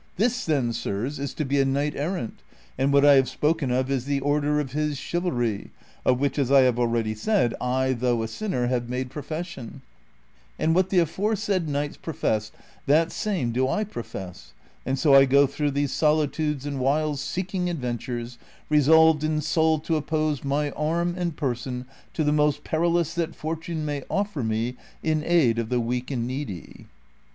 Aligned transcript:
This, 0.15 0.45
then, 0.45 0.73
sirs, 0.73 1.19
is 1.19 1.35
to 1.35 1.45
be 1.45 1.59
a 1.61 1.63
knight 1.65 1.93
errant, 1.95 2.39
and 2.75 2.91
what 2.91 3.05
I 3.05 3.13
have 3.17 3.29
spoken 3.29 3.69
of 3.69 3.91
is 3.91 4.05
the 4.05 4.19
order 4.19 4.59
of 4.59 4.71
his 4.71 4.97
chivalry, 4.97 5.69
of 6.03 6.19
which, 6.19 6.39
as 6.39 6.51
I 6.51 6.61
have 6.61 6.79
already 6.79 7.13
said, 7.13 7.53
I, 7.61 7.93
though 7.93 8.23
a 8.23 8.27
sinner, 8.27 8.65
have 8.65 8.89
made 8.89 9.11
profession, 9.11 9.83
and 10.57 10.73
what 10.73 10.89
the 10.89 10.97
aforesaid 10.97 11.69
knights 11.69 11.97
professed 11.97 12.51
that 12.87 13.11
same 13.11 13.51
do 13.51 13.67
I 13.67 13.83
profess, 13.83 14.53
and 14.87 14.97
so 14.97 15.13
I 15.13 15.25
go 15.25 15.45
through 15.45 15.69
these 15.69 15.91
solitudes 15.93 16.65
and 16.65 16.79
wilds 16.79 17.21
seeking 17.21 17.69
adventures, 17.69 18.39
resolved 18.69 19.23
in 19.23 19.39
soul 19.39 19.77
to 19.81 19.97
oppose 19.97 20.43
my 20.43 20.71
arm 20.71 21.13
and 21.15 21.37
person 21.37 21.85
to 22.15 22.23
the 22.23 22.31
most 22.33 22.63
perilous 22.63 23.13
that 23.13 23.35
fortune 23.35 23.85
may 23.85 24.01
offer 24.09 24.41
me 24.41 24.77
in 25.03 25.21
aid 25.23 25.59
of 25.59 25.69
the 25.69 25.79
weak 25.79 26.09
and 26.09 26.25
needy." 26.25 26.87